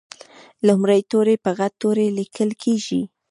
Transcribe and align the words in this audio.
لومړی 0.67 1.01
توری 1.11 1.35
په 1.43 1.51
غټ 1.59 1.71
توري 1.81 2.07
لیکل 2.19 2.49
کیږي. 2.63 3.01